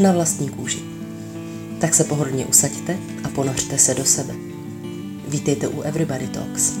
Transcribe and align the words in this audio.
na 0.00 0.12
vlastní 0.12 0.48
kůži. 0.48 0.82
Tak 1.80 1.94
se 1.94 2.04
pohodlně 2.04 2.46
usaďte 2.46 2.96
a 3.24 3.28
ponořte 3.28 3.78
se 3.78 3.94
do 3.94 4.04
sebe. 4.04 4.34
Vítejte 5.28 5.68
u 5.68 5.82
Everybody 5.82 6.26
Talks. 6.26 6.78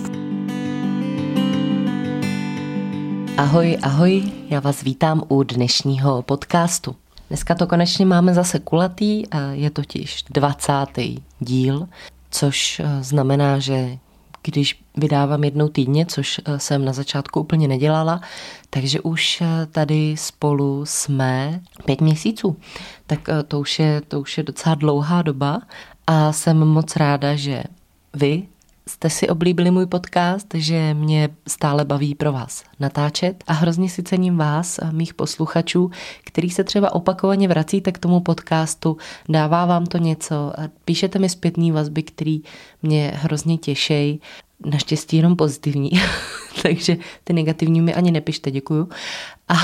Ahoj, 3.36 3.78
ahoj, 3.82 4.22
já 4.48 4.60
vás 4.60 4.82
vítám 4.82 5.22
u 5.28 5.42
dnešního 5.42 6.22
podcastu. 6.22 6.96
Dneska 7.28 7.54
to 7.54 7.66
konečně 7.66 8.06
máme 8.06 8.34
zase 8.34 8.58
kulatý, 8.58 9.22
je 9.52 9.70
totiž 9.70 10.24
20. 10.30 10.72
díl, 11.40 11.88
což 12.30 12.80
eh, 12.80 13.04
znamená, 13.04 13.58
že 13.58 13.98
když 14.48 14.80
vydávám 14.96 15.44
jednou 15.44 15.68
týdně, 15.68 16.06
což 16.06 16.40
eh, 16.44 16.58
jsem 16.58 16.84
na 16.84 16.92
začátku 16.92 17.40
úplně 17.40 17.68
nedělala, 17.68 18.20
takže 18.70 19.00
už 19.00 19.40
eh, 19.40 19.66
tady 19.66 20.14
spolu 20.18 20.86
jsme 20.86 21.60
pět 21.84 22.00
měsíců. 22.00 22.56
Tak 23.06 23.28
eh, 23.28 23.42
to 23.42 23.60
už 23.60 23.78
je, 23.78 24.00
to 24.00 24.20
už 24.20 24.38
je 24.38 24.44
docela 24.44 24.74
dlouhá 24.74 25.22
doba 25.22 25.60
a 26.06 26.32
jsem 26.32 26.58
moc 26.58 26.96
ráda, 26.96 27.36
že 27.36 27.62
vy 28.14 28.48
jste 28.88 29.10
si 29.10 29.28
oblíbili 29.28 29.70
můj 29.70 29.86
podcast, 29.86 30.46
že 30.54 30.94
mě 30.94 31.28
stále 31.48 31.84
baví 31.84 32.14
pro 32.14 32.32
vás 32.32 32.64
natáčet 32.80 33.44
a 33.46 33.52
hrozně 33.52 33.90
si 33.90 34.02
cením 34.02 34.36
vás, 34.36 34.80
mých 34.90 35.14
posluchačů, 35.14 35.90
který 36.24 36.50
se 36.50 36.64
třeba 36.64 36.92
opakovaně 36.92 37.48
vracíte 37.48 37.92
k 37.92 37.98
tomu 37.98 38.20
podcastu, 38.20 38.96
dává 39.28 39.66
vám 39.66 39.86
to 39.86 39.98
něco, 39.98 40.52
píšete 40.84 41.18
mi 41.18 41.28
zpětný 41.28 41.72
vazby, 41.72 42.02
který 42.02 42.40
mě 42.82 43.12
hrozně 43.14 43.58
těšej, 43.58 44.18
naštěstí 44.66 45.16
jenom 45.16 45.36
pozitivní, 45.36 45.90
takže 46.62 46.96
ty 47.24 47.32
negativní 47.32 47.80
mi 47.80 47.94
ani 47.94 48.10
nepište, 48.10 48.50
děkuju. 48.50 48.88
A, 49.48 49.54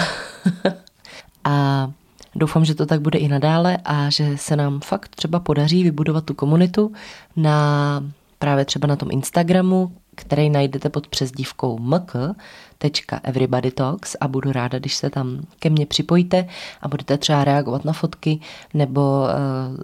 a 1.45 1.91
Doufám, 2.37 2.65
že 2.65 2.75
to 2.75 2.87
tak 2.87 3.01
bude 3.01 3.19
i 3.19 3.29
nadále 3.29 3.79
a 3.85 4.11
že 4.11 4.37
se 4.37 4.57
nám 4.57 4.81
fakt 4.81 5.17
třeba 5.17 5.41
podaří 5.41 5.83
vybudovat 5.83 6.25
tu 6.25 6.35
komunitu 6.35 6.93
na 7.37 8.01
právě 8.45 8.65
třeba 8.65 8.89
na 8.89 8.97
tom 8.97 9.11
Instagramu, 9.11 9.93
který 10.15 10.51
najdete 10.51 10.89
pod 10.89 11.09
přezdívkou 11.09 11.79
mk.everybodytalks 11.79 14.17
a 14.21 14.29
budu 14.29 14.53
ráda, 14.53 14.79
když 14.79 14.95
se 14.95 15.11
tam 15.11 15.41
ke 15.59 15.71
mně 15.71 15.87
připojíte 15.87 16.49
a 16.83 16.89
budete 16.89 17.19
třeba 17.19 17.45
reagovat 17.45 17.85
na 17.85 17.93
fotky 17.93 18.41
nebo 18.75 19.01
uh, 19.01 19.27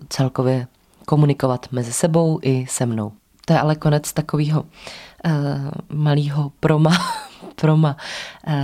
celkově 0.09 0.67
komunikovat 1.07 1.67
mezi 1.73 1.93
sebou 1.93 2.39
i 2.43 2.67
se 2.69 2.87
mnou. 2.87 3.13
To 3.47 3.53
je 3.53 3.61
ale 3.61 3.77
konec 3.77 4.13
takového 4.13 4.63
uh, 4.63 4.69
malého 5.93 6.53
proma, 6.61 6.91
proma 7.55 7.97
uh, 8.47 8.55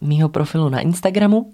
mýho 0.00 0.28
profilu 0.28 0.68
na 0.68 0.80
Instagramu. 0.80 1.52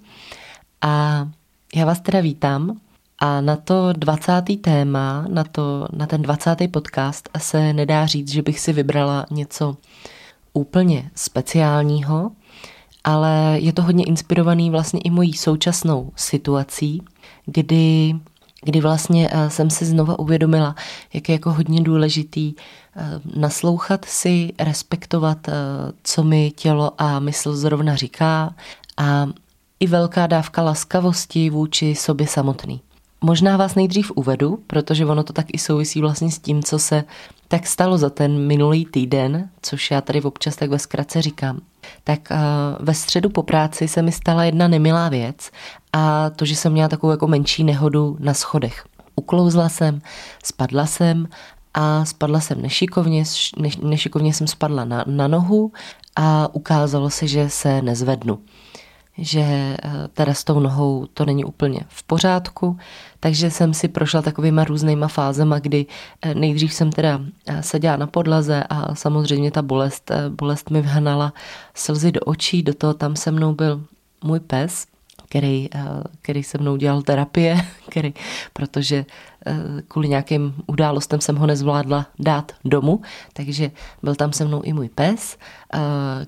A 0.82 1.28
já 1.74 1.84
vás 1.84 2.00
teda 2.00 2.20
vítám 2.20 2.80
a 3.20 3.40
na 3.40 3.56
to 3.56 3.92
20. 3.92 4.42
téma, 4.60 5.24
na, 5.28 5.44
to, 5.44 5.88
na 5.92 6.06
ten 6.06 6.22
20. 6.22 6.56
podcast 6.72 7.28
se 7.38 7.72
nedá 7.72 8.06
říct, 8.06 8.28
že 8.28 8.42
bych 8.42 8.60
si 8.60 8.72
vybrala 8.72 9.26
něco 9.30 9.76
úplně 10.52 11.10
speciálního, 11.14 12.30
ale 13.04 13.56
je 13.60 13.72
to 13.72 13.82
hodně 13.82 14.04
inspirovaný 14.04 14.70
vlastně 14.70 15.00
i 15.00 15.10
mojí 15.10 15.32
současnou 15.32 16.12
situací, 16.16 17.02
kdy, 17.46 18.14
kdy 18.64 18.80
vlastně 18.80 19.30
eh, 19.32 19.50
jsem 19.50 19.70
si 19.70 19.84
znova 19.84 20.18
uvědomila, 20.18 20.74
jak 21.12 21.28
je 21.28 21.32
jako 21.32 21.52
hodně 21.52 21.80
důležitý 21.80 22.54
eh, 22.96 23.20
naslouchat 23.36 24.04
si, 24.04 24.52
respektovat, 24.58 25.48
eh, 25.48 25.52
co 26.02 26.24
mi 26.24 26.50
tělo 26.50 26.92
a 26.98 27.18
mysl 27.18 27.56
zrovna 27.56 27.96
říká 27.96 28.54
a 28.96 29.28
i 29.80 29.86
velká 29.86 30.26
dávka 30.26 30.62
laskavosti 30.62 31.50
vůči 31.50 31.94
sobě 31.94 32.26
samotný. 32.26 32.80
Možná 33.24 33.56
vás 33.56 33.74
nejdřív 33.74 34.12
uvedu, 34.14 34.58
protože 34.66 35.06
ono 35.06 35.22
to 35.22 35.32
tak 35.32 35.46
i 35.52 35.58
souvisí 35.58 36.00
vlastně 36.00 36.30
s 36.30 36.38
tím, 36.38 36.62
co 36.62 36.78
se 36.78 37.04
tak 37.48 37.66
stalo 37.66 37.98
za 37.98 38.10
ten 38.10 38.46
minulý 38.46 38.84
týden, 38.84 39.48
což 39.62 39.90
já 39.90 40.00
tady 40.00 40.22
občas 40.22 40.56
tak 40.56 40.70
ve 40.70 40.78
zkratce 40.78 41.22
říkám. 41.22 41.60
Tak 42.04 42.28
uh, 42.30 42.36
ve 42.86 42.94
středu 42.94 43.30
po 43.30 43.42
práci 43.42 43.88
se 43.88 44.02
mi 44.02 44.12
stala 44.12 44.44
jedna 44.44 44.68
nemilá 44.68 45.08
věc 45.08 45.50
a 45.92 46.30
to, 46.30 46.44
že 46.44 46.56
jsem 46.56 46.72
měla 46.72 46.88
takovou 46.88 47.10
jako 47.10 47.26
menší 47.26 47.64
nehodu 47.64 48.16
na 48.20 48.34
schodech. 48.34 48.84
Uklouzla 49.16 49.68
jsem, 49.68 50.00
spadla 50.44 50.86
jsem 50.86 51.28
a 51.74 52.04
spadla 52.04 52.40
jsem 52.40 52.62
nešikovně, 52.62 53.24
ne, 53.56 53.68
nešikovně 53.82 54.34
jsem 54.34 54.46
spadla 54.46 54.84
na, 54.84 55.04
na 55.06 55.28
nohu 55.28 55.72
a 56.16 56.54
ukázalo 56.54 57.10
se, 57.10 57.26
že 57.26 57.50
se 57.50 57.82
nezvednu 57.82 58.38
že 59.20 59.40
eh, 59.40 59.76
teda 60.14 60.34
s 60.34 60.44
tou 60.44 60.60
nohou 60.60 61.06
to 61.14 61.24
není 61.24 61.44
úplně 61.44 61.80
v 61.88 62.02
pořádku, 62.02 62.78
takže 63.20 63.50
jsem 63.50 63.74
si 63.74 63.88
prošla 63.88 64.22
takovýma 64.22 64.64
různýma 64.64 65.08
fázema, 65.08 65.58
kdy 65.58 65.86
eh, 66.22 66.34
nejdřív 66.34 66.72
jsem 66.72 66.92
teda 66.92 67.20
eh, 67.46 67.62
seděla 67.62 67.96
na 67.96 68.06
podlaze 68.06 68.64
a 68.70 68.94
samozřejmě 68.94 69.50
ta 69.50 69.62
bolest, 69.62 70.10
bolest 70.28 70.70
mi 70.70 70.80
vhnala 70.80 71.32
slzy 71.74 72.12
do 72.12 72.20
očí, 72.20 72.62
do 72.62 72.74
toho 72.74 72.94
tam 72.94 73.16
se 73.16 73.30
mnou 73.30 73.54
byl 73.54 73.84
můj 74.24 74.40
pes, 74.40 74.86
který, 75.28 75.68
který 76.22 76.42
se 76.42 76.58
mnou 76.58 76.76
dělal 76.76 77.02
terapie, 77.02 77.56
který, 77.88 78.14
protože 78.52 79.04
kvůli 79.88 80.08
nějakým 80.08 80.54
událostem 80.66 81.20
jsem 81.20 81.36
ho 81.36 81.46
nezvládla 81.46 82.06
dát 82.18 82.52
domů, 82.64 83.00
takže 83.32 83.70
byl 84.02 84.14
tam 84.14 84.32
se 84.32 84.44
mnou 84.44 84.62
i 84.62 84.72
můj 84.72 84.88
pes. 84.88 85.36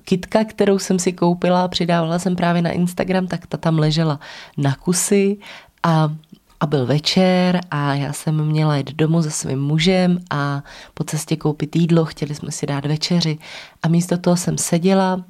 Kitka, 0.03 0.43
kterou 0.43 0.79
jsem 0.79 0.99
si 0.99 1.13
koupila, 1.13 1.67
přidávala 1.67 2.19
jsem 2.19 2.35
právě 2.35 2.61
na 2.61 2.71
Instagram, 2.71 3.27
tak 3.27 3.47
ta 3.47 3.57
tam 3.57 3.79
ležela 3.79 4.19
na 4.57 4.75
kusy 4.75 5.37
a 5.83 6.13
a 6.59 6.65
byl 6.65 6.85
večer 6.85 7.61
a 7.71 7.93
já 7.93 8.13
jsem 8.13 8.45
měla 8.45 8.77
jít 8.77 8.95
domů 8.95 9.23
se 9.23 9.31
svým 9.31 9.61
mužem 9.61 10.19
a 10.29 10.63
po 10.93 11.03
cestě 11.03 11.35
koupit 11.35 11.75
jídlo, 11.75 12.05
chtěli 12.05 12.35
jsme 12.35 12.51
si 12.51 12.65
dát 12.65 12.85
večeři 12.85 13.37
a 13.83 13.87
místo 13.87 14.17
toho 14.17 14.37
jsem 14.37 14.57
seděla 14.57 15.23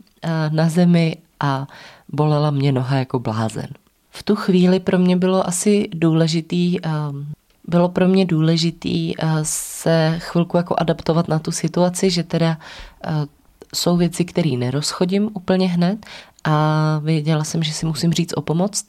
na 0.50 0.70
zemi 0.70 1.18
a 1.40 1.68
bolela 2.10 2.52
mě 2.52 2.72
noha 2.72 2.98
jako 2.98 3.20
blázen. 3.20 3.68
V 4.10 4.24
tu 4.24 4.36
chvíli 4.36 4.80
pro 4.80 5.00
mě 5.00 5.18
bylo 5.18 5.48
asi 5.48 5.90
důležitý 5.94 6.80
bylo 7.68 7.90
pro 7.90 8.08
mě 8.08 8.26
důležitý 8.26 9.14
se 9.44 10.16
chvilku 10.20 10.58
jako 10.58 10.76
adaptovat 10.78 11.28
na 11.28 11.40
tu 11.40 11.52
situaci, 11.52 12.10
že 12.10 12.24
teda 12.24 12.58
jsou 13.76 13.98
věci, 13.98 14.26
které 14.26 14.50
nerozchodím 14.50 15.30
úplně 15.34 15.68
hned 15.68 16.06
a 16.44 17.00
věděla 17.04 17.44
jsem, 17.44 17.64
že 17.64 17.74
si 17.74 17.86
musím 17.86 18.14
říct 18.14 18.34
o 18.38 18.42
pomoc, 18.42 18.86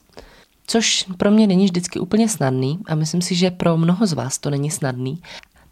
což 0.67 1.05
pro 1.17 1.31
mě 1.31 1.47
není 1.47 1.65
vždycky 1.65 1.99
úplně 1.99 2.29
snadný 2.29 2.79
a 2.87 2.95
myslím 2.95 3.21
si, 3.21 3.35
že 3.35 3.51
pro 3.51 3.77
mnoho 3.77 4.07
z 4.07 4.13
vás 4.13 4.37
to 4.37 4.49
není 4.49 4.71
snadný. 4.71 5.21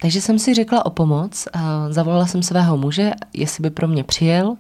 Takže 0.04 0.22
jsem 0.22 0.40
si 0.40 0.54
řekla 0.54 0.86
o 0.86 0.90
pomoc, 0.90 1.48
zavolala 1.90 2.26
jsem 2.26 2.44
svého 2.44 2.78
muže, 2.78 3.12
jestli 3.34 3.62
by 3.62 3.70
pro 3.70 3.88
mě 3.88 4.04
přijel, 4.04 4.56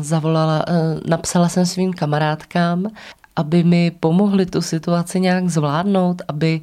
zavolala, 0.00 0.64
napsala 1.08 1.48
jsem 1.48 1.66
svým 1.66 1.92
kamarádkám, 1.92 2.86
aby 3.36 3.64
mi 3.64 3.90
pomohli 4.00 4.46
tu 4.46 4.62
situaci 4.62 5.20
nějak 5.20 5.48
zvládnout, 5.48 6.22
aby 6.28 6.60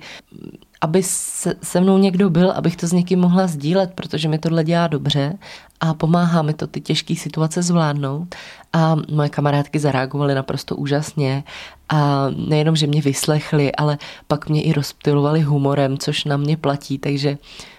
aby 0.82 1.04
se, 1.04 1.56
se 1.64 1.82
mnou 1.82 1.98
někdo 1.98 2.30
byl, 2.30 2.52
abych 2.52 2.76
to 2.76 2.88
s 2.88 2.92
někým 2.92 3.20
mohla 3.20 3.48
sdílet, 3.48 3.94
protože 3.96 4.28
mi 4.28 4.38
tohle 4.38 4.64
dělá 4.64 4.88
dobře 4.88 5.38
a 5.80 5.94
pomáhá 5.94 6.42
mi 6.42 6.54
to 6.54 6.68
ty 6.68 6.82
těžké 6.82 7.16
situace 7.16 7.62
zvládnout. 7.62 8.36
A 8.74 8.96
moje 9.12 9.30
kamarádky 9.30 9.80
zareagovaly 9.80 10.36
naprosto 10.36 10.76
úžasně 10.76 11.44
a 11.90 12.28
nejenom, 12.48 12.76
že 12.76 12.88
mě 12.88 13.02
vyslechly, 13.02 13.76
ale 13.76 13.98
pak 14.28 14.50
mě 14.50 14.62
i 14.62 14.74
rozptilovali 14.74 15.42
humorem, 15.42 15.98
což 15.98 16.26
na 16.26 16.38
mě 16.38 16.58
platí, 16.58 16.98
takže 16.98 17.38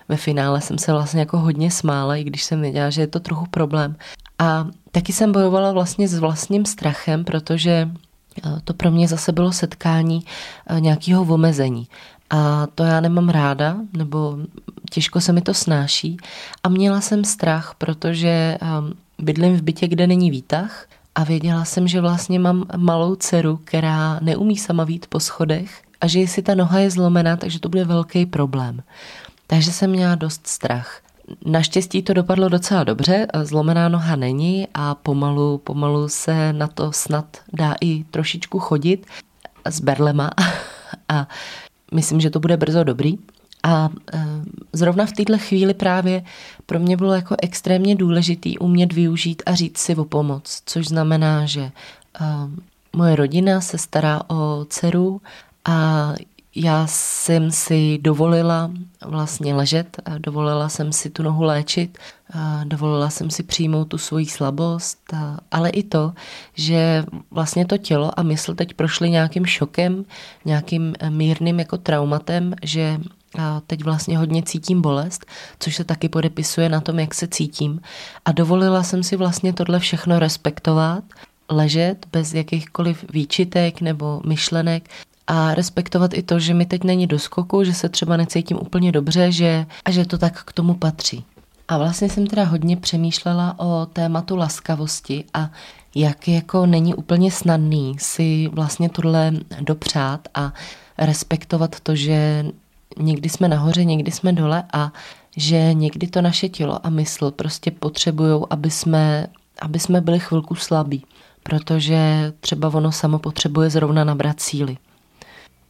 ve 0.08 0.16
finále 0.16 0.60
jsem 0.60 0.78
se 0.78 0.92
vlastně 0.92 1.20
jako 1.20 1.38
hodně 1.38 1.70
smála, 1.70 2.16
i 2.16 2.24
když 2.24 2.44
jsem 2.44 2.60
věděla, 2.60 2.90
že 2.90 3.00
je 3.00 3.06
to 3.06 3.20
trochu 3.20 3.46
problém. 3.46 3.96
A 4.38 4.66
taky 4.90 5.12
jsem 5.12 5.32
bojovala 5.32 5.72
vlastně 5.72 6.08
s 6.08 6.18
vlastním 6.18 6.64
strachem, 6.64 7.24
protože 7.24 7.88
eh, 8.46 8.60
to 8.64 8.74
pro 8.74 8.90
mě 8.90 9.08
zase 9.08 9.32
bylo 9.32 9.52
setkání 9.52 10.24
eh, 10.66 10.80
nějakého 10.80 11.34
omezení. 11.34 11.88
A 12.30 12.66
to 12.74 12.84
já 12.84 13.00
nemám 13.00 13.28
ráda, 13.28 13.76
nebo 13.92 14.38
těžko 14.90 15.20
se 15.20 15.32
mi 15.32 15.40
to 15.40 15.54
snáší. 15.54 16.16
A 16.62 16.68
měla 16.68 17.00
jsem 17.00 17.24
strach, 17.24 17.74
protože 17.78 18.58
um, 18.62 18.94
bydlím 19.18 19.56
v 19.56 19.62
bytě, 19.62 19.88
kde 19.88 20.06
není 20.06 20.30
výtah 20.30 20.86
a 21.14 21.24
věděla 21.24 21.64
jsem, 21.64 21.88
že 21.88 22.00
vlastně 22.00 22.38
mám 22.38 22.64
malou 22.76 23.14
dceru, 23.14 23.60
která 23.64 24.18
neumí 24.22 24.56
sama 24.56 24.84
vít 24.84 25.06
po 25.06 25.20
schodech 25.20 25.82
a 26.00 26.06
že 26.06 26.20
jestli 26.20 26.42
ta 26.42 26.54
noha 26.54 26.78
je 26.78 26.90
zlomená, 26.90 27.36
takže 27.36 27.60
to 27.60 27.68
bude 27.68 27.84
velký 27.84 28.26
problém. 28.26 28.82
Takže 29.46 29.72
jsem 29.72 29.90
měla 29.90 30.14
dost 30.14 30.46
strach. 30.46 31.00
Naštěstí 31.46 32.02
to 32.02 32.12
dopadlo 32.12 32.48
docela 32.48 32.84
dobře, 32.84 33.26
zlomená 33.42 33.88
noha 33.88 34.16
není 34.16 34.68
a 34.74 34.94
pomalu, 34.94 35.58
pomalu 35.58 36.08
se 36.08 36.52
na 36.52 36.66
to 36.66 36.92
snad 36.92 37.36
dá 37.52 37.74
i 37.80 38.04
trošičku 38.04 38.58
chodit 38.58 39.06
s 39.64 39.80
berlema 39.80 40.30
a 41.08 41.28
myslím, 41.92 42.20
že 42.20 42.30
to 42.30 42.40
bude 42.40 42.56
brzo 42.56 42.84
dobrý. 42.84 43.18
A 43.62 43.88
e, 44.12 44.26
zrovna 44.72 45.06
v 45.06 45.12
této 45.12 45.38
chvíli 45.38 45.74
právě 45.74 46.24
pro 46.66 46.78
mě 46.78 46.96
bylo 46.96 47.12
jako 47.12 47.36
extrémně 47.42 47.96
důležitý 47.96 48.58
umět 48.58 48.92
využít 48.92 49.42
a 49.46 49.54
říct 49.54 49.78
si 49.78 49.96
o 49.96 50.04
pomoc, 50.04 50.62
což 50.66 50.88
znamená, 50.88 51.46
že 51.46 51.60
e, 51.60 51.72
moje 52.92 53.16
rodina 53.16 53.60
se 53.60 53.78
stará 53.78 54.22
o 54.28 54.64
dceru 54.68 55.20
a 55.64 56.08
já 56.56 56.86
jsem 56.86 57.50
si 57.50 57.98
dovolila 58.02 58.70
vlastně 59.06 59.54
ležet, 59.54 59.96
dovolila 60.18 60.68
jsem 60.68 60.92
si 60.92 61.10
tu 61.10 61.22
nohu 61.22 61.42
léčit, 61.42 61.98
dovolila 62.64 63.10
jsem 63.10 63.30
si 63.30 63.42
přijmout 63.42 63.84
tu 63.84 63.98
svoji 63.98 64.26
slabost, 64.26 65.14
ale 65.50 65.70
i 65.70 65.82
to, 65.82 66.12
že 66.54 67.04
vlastně 67.30 67.66
to 67.66 67.78
tělo 67.78 68.20
a 68.20 68.22
mysl 68.22 68.54
teď 68.54 68.74
prošly 68.74 69.10
nějakým 69.10 69.46
šokem, 69.46 70.04
nějakým 70.44 70.94
mírným 71.08 71.58
jako 71.58 71.78
traumatem, 71.78 72.54
že 72.62 72.98
teď 73.66 73.84
vlastně 73.84 74.18
hodně 74.18 74.42
cítím 74.42 74.82
bolest, 74.82 75.26
což 75.58 75.76
se 75.76 75.84
taky 75.84 76.08
podepisuje 76.08 76.68
na 76.68 76.80
tom, 76.80 76.98
jak 76.98 77.14
se 77.14 77.28
cítím. 77.28 77.80
A 78.24 78.32
dovolila 78.32 78.82
jsem 78.82 79.02
si 79.02 79.16
vlastně 79.16 79.52
tohle 79.52 79.78
všechno 79.78 80.18
respektovat, 80.18 81.04
ležet 81.50 82.06
bez 82.12 82.34
jakýchkoliv 82.34 83.04
výčitek 83.12 83.80
nebo 83.80 84.20
myšlenek 84.26 84.90
a 85.26 85.54
respektovat 85.54 86.14
i 86.14 86.22
to, 86.22 86.38
že 86.38 86.54
mi 86.54 86.66
teď 86.66 86.84
není 86.84 87.06
do 87.06 87.18
skoku, 87.18 87.64
že 87.64 87.74
se 87.74 87.88
třeba 87.88 88.16
necítím 88.16 88.58
úplně 88.60 88.92
dobře 88.92 89.32
že, 89.32 89.66
a 89.84 89.90
že 89.90 90.04
to 90.04 90.18
tak 90.18 90.44
k 90.44 90.52
tomu 90.52 90.74
patří. 90.74 91.24
A 91.68 91.78
vlastně 91.78 92.08
jsem 92.08 92.26
teda 92.26 92.44
hodně 92.44 92.76
přemýšlela 92.76 93.54
o 93.58 93.86
tématu 93.86 94.36
laskavosti 94.36 95.24
a 95.34 95.50
jak 95.94 96.28
jako 96.28 96.66
není 96.66 96.94
úplně 96.94 97.30
snadný 97.30 97.96
si 97.98 98.48
vlastně 98.52 98.88
tohle 98.88 99.32
dopřát 99.60 100.28
a 100.34 100.52
respektovat 100.98 101.80
to, 101.80 101.96
že 101.96 102.46
někdy 102.98 103.28
jsme 103.28 103.48
nahoře, 103.48 103.84
někdy 103.84 104.10
jsme 104.10 104.32
dole 104.32 104.64
a 104.72 104.92
že 105.36 105.74
někdy 105.74 106.06
to 106.06 106.22
naše 106.22 106.48
tělo 106.48 106.86
a 106.86 106.90
mysl 106.90 107.30
prostě 107.30 107.70
potřebují, 107.70 108.42
aby 108.50 108.70
jsme, 108.70 109.26
aby 109.62 109.78
jsme 109.78 110.00
byli 110.00 110.20
chvilku 110.20 110.54
slabí, 110.54 111.04
protože 111.42 112.32
třeba 112.40 112.68
ono 112.74 112.92
samo 112.92 113.18
potřebuje 113.18 113.70
zrovna 113.70 114.04
nabrat 114.04 114.40
síly. 114.40 114.76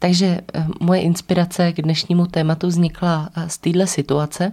Takže 0.05 0.41
eh, 0.55 0.67
moje 0.81 1.01
inspirace 1.01 1.73
k 1.73 1.83
dnešnímu 1.83 2.27
tématu 2.27 2.67
vznikla 2.67 3.29
eh, 3.37 3.49
z 3.49 3.59
téhle 3.59 3.87
situace 3.87 4.53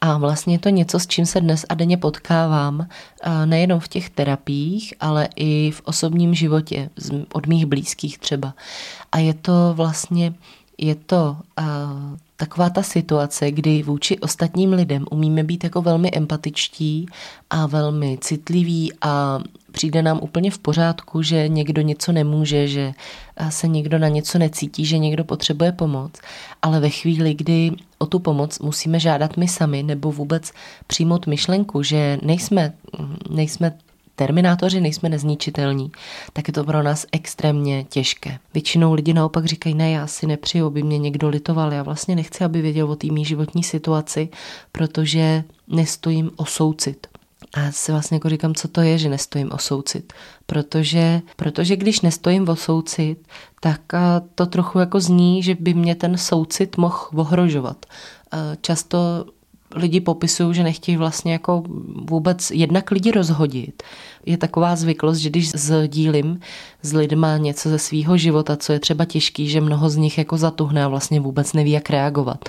a 0.00 0.18
vlastně 0.18 0.54
je 0.54 0.58
to 0.58 0.68
něco, 0.68 1.00
s 1.00 1.06
čím 1.06 1.26
se 1.26 1.40
dnes 1.40 1.66
a 1.68 1.74
denně 1.74 1.96
potkávám, 1.96 2.86
eh, 3.22 3.46
nejenom 3.46 3.80
v 3.80 3.88
těch 3.88 4.10
terapiích, 4.10 4.94
ale 5.00 5.28
i 5.36 5.70
v 5.70 5.80
osobním 5.84 6.34
životě, 6.34 6.90
od 7.32 7.46
mých 7.46 7.66
blízkých 7.66 8.18
třeba. 8.18 8.54
A 9.12 9.18
je 9.18 9.34
to 9.34 9.74
vlastně 9.74 10.34
je 10.78 10.94
to 10.94 11.36
taková 12.36 12.70
ta 12.70 12.82
situace, 12.82 13.50
kdy 13.50 13.82
vůči 13.82 14.18
ostatním 14.18 14.72
lidem 14.72 15.04
umíme 15.10 15.44
být 15.44 15.64
jako 15.64 15.82
velmi 15.82 16.10
empatičtí 16.14 17.06
a 17.50 17.66
velmi 17.66 18.18
citliví 18.20 18.92
a 19.00 19.40
přijde 19.78 20.02
nám 20.02 20.18
úplně 20.22 20.50
v 20.50 20.58
pořádku, 20.58 21.22
že 21.22 21.48
někdo 21.48 21.82
něco 21.82 22.12
nemůže, 22.12 22.68
že 22.68 22.92
se 23.48 23.68
někdo 23.68 23.98
na 23.98 24.08
něco 24.08 24.38
necítí, 24.38 24.84
že 24.84 24.98
někdo 24.98 25.24
potřebuje 25.24 25.72
pomoc. 25.72 26.12
Ale 26.62 26.80
ve 26.80 26.90
chvíli, 26.90 27.34
kdy 27.34 27.72
o 27.98 28.06
tu 28.06 28.18
pomoc 28.18 28.58
musíme 28.58 29.00
žádat 29.00 29.36
my 29.36 29.48
sami 29.48 29.82
nebo 29.82 30.12
vůbec 30.12 30.52
přijmout 30.86 31.26
myšlenku, 31.26 31.82
že 31.82 32.18
nejsme, 32.22 32.72
nejsme 33.30 33.78
terminátoři, 34.14 34.80
nejsme 34.80 35.08
nezničitelní, 35.08 35.92
tak 36.32 36.48
je 36.48 36.54
to 36.54 36.64
pro 36.64 36.82
nás 36.82 37.06
extrémně 37.12 37.84
těžké. 37.84 38.38
Většinou 38.54 38.94
lidi 38.94 39.14
naopak 39.14 39.44
říkají, 39.44 39.74
ne, 39.74 39.90
já 39.90 40.06
si 40.06 40.26
nepřiju, 40.26 40.66
aby 40.66 40.82
mě 40.82 40.98
někdo 40.98 41.28
litoval, 41.28 41.72
já 41.72 41.82
vlastně 41.82 42.16
nechci, 42.16 42.44
aby 42.44 42.62
věděl 42.62 42.90
o 42.90 42.96
té 42.96 43.06
mý 43.06 43.24
životní 43.24 43.62
situaci, 43.62 44.28
protože 44.72 45.44
nestojím 45.68 46.30
o 46.36 46.44
soucit. 46.44 47.06
A 47.54 47.60
já 47.60 47.72
si 47.72 47.92
vlastně 47.92 48.14
jako 48.14 48.28
říkám, 48.28 48.54
co 48.54 48.68
to 48.68 48.80
je, 48.80 48.98
že 48.98 49.08
nestojím 49.08 49.52
o 49.52 49.58
soucit. 49.58 50.12
Protože, 50.46 51.20
protože 51.36 51.76
když 51.76 52.00
nestojím 52.00 52.48
o 52.48 52.56
soucit, 52.56 53.28
tak 53.60 53.80
to 54.34 54.46
trochu 54.46 54.78
jako 54.78 55.00
zní, 55.00 55.42
že 55.42 55.54
by 55.54 55.74
mě 55.74 55.94
ten 55.94 56.18
soucit 56.18 56.76
mohl 56.76 57.08
ohrožovat. 57.16 57.86
Často 58.60 58.98
lidi 59.74 60.00
popisují, 60.00 60.54
že 60.54 60.62
nechtějí 60.62 60.96
vlastně 60.96 61.32
jako 61.32 61.62
vůbec 62.10 62.50
jednak 62.50 62.90
lidi 62.90 63.10
rozhodit. 63.10 63.82
Je 64.26 64.36
taková 64.36 64.76
zvyklost, 64.76 65.20
že 65.20 65.30
když 65.30 65.50
sdílím 65.50 66.40
s 66.82 66.92
lidma 66.92 67.36
něco 67.36 67.68
ze 67.68 67.78
svého 67.78 68.16
života, 68.16 68.56
co 68.56 68.72
je 68.72 68.80
třeba 68.80 69.04
těžký, 69.04 69.48
že 69.48 69.60
mnoho 69.60 69.90
z 69.90 69.96
nich 69.96 70.18
jako 70.18 70.36
zatuhne 70.36 70.84
a 70.84 70.88
vlastně 70.88 71.20
vůbec 71.20 71.52
neví, 71.52 71.70
jak 71.70 71.90
reagovat. 71.90 72.44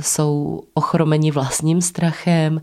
Jsou 0.00 0.62
ochromeni 0.74 1.30
vlastním 1.30 1.80
strachem 1.80 2.60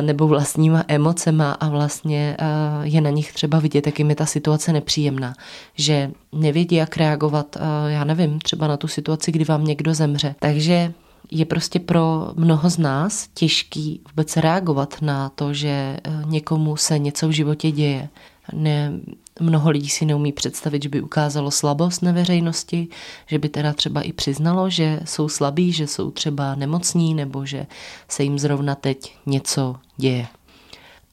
nebo 0.00 0.28
vlastníma 0.28 0.84
emocema 0.88 1.52
a 1.52 1.68
vlastně 1.68 2.36
je 2.82 3.00
na 3.00 3.10
nich 3.10 3.32
třeba 3.32 3.58
vidět, 3.58 3.86
jak 3.86 3.98
jim 3.98 4.10
je 4.10 4.16
ta 4.16 4.26
situace 4.26 4.72
nepříjemná. 4.72 5.34
Že 5.74 6.10
nevědí, 6.32 6.76
jak 6.76 6.96
reagovat, 6.96 7.56
já 7.88 8.04
nevím, 8.04 8.38
třeba 8.38 8.68
na 8.68 8.76
tu 8.76 8.88
situaci, 8.88 9.32
kdy 9.32 9.44
vám 9.44 9.64
někdo 9.64 9.94
zemře. 9.94 10.34
Takže 10.38 10.92
je 11.34 11.44
prostě 11.44 11.80
pro 11.80 12.32
mnoho 12.36 12.70
z 12.70 12.78
nás 12.78 13.28
těžký 13.34 14.00
vůbec 14.10 14.36
reagovat 14.36 15.02
na 15.02 15.28
to, 15.28 15.54
že 15.54 15.68
eh, 15.68 16.00
někomu 16.26 16.76
se 16.76 16.98
něco 16.98 17.28
v 17.28 17.30
životě 17.30 17.70
děje. 17.70 18.08
Ne, 18.52 18.92
mnoho 19.40 19.70
lidí 19.70 19.88
si 19.88 20.04
neumí 20.04 20.32
představit, 20.32 20.82
že 20.82 20.88
by 20.88 21.00
ukázalo 21.00 21.50
slabost 21.50 22.02
na 22.02 22.12
veřejnosti, 22.12 22.88
že 23.26 23.38
by 23.38 23.48
teda 23.48 23.72
třeba 23.72 24.02
i 24.02 24.12
přiznalo, 24.12 24.70
že 24.70 25.00
jsou 25.04 25.28
slabí, 25.28 25.72
že 25.72 25.86
jsou 25.86 26.10
třeba 26.10 26.54
nemocní 26.54 27.14
nebo 27.14 27.46
že 27.46 27.66
se 28.08 28.22
jim 28.22 28.38
zrovna 28.38 28.74
teď 28.74 29.16
něco 29.26 29.76
děje. 29.96 30.26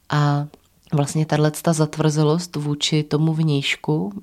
A 0.09 0.47
vlastně 0.91 1.25
tato 1.25 1.73
zatvrzelost 1.73 2.55
vůči 2.55 3.03
tomu 3.03 3.33
vnějšku 3.33 4.21